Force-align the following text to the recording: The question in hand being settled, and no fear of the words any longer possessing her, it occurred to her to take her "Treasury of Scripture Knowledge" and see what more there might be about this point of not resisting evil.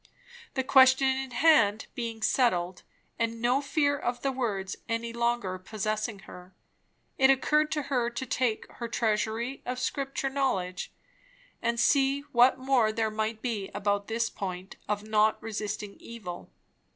The 0.55 0.63
question 0.63 1.09
in 1.15 1.29
hand 1.29 1.85
being 1.93 2.23
settled, 2.23 2.81
and 3.19 3.39
no 3.39 3.61
fear 3.61 3.95
of 3.95 4.23
the 4.23 4.31
words 4.31 4.75
any 4.89 5.13
longer 5.13 5.59
possessing 5.59 6.17
her, 6.25 6.55
it 7.19 7.29
occurred 7.29 7.69
to 7.73 7.83
her 7.83 8.09
to 8.09 8.25
take 8.25 8.65
her 8.71 8.87
"Treasury 8.87 9.61
of 9.63 9.77
Scripture 9.77 10.29
Knowledge" 10.31 10.91
and 11.61 11.79
see 11.79 12.21
what 12.31 12.57
more 12.57 12.91
there 12.91 13.11
might 13.11 13.43
be 13.43 13.69
about 13.75 14.07
this 14.07 14.27
point 14.31 14.75
of 14.89 15.03
not 15.03 15.39
resisting 15.39 15.95
evil. 15.99 16.49